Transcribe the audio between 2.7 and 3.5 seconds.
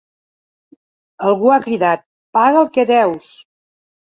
que deus!’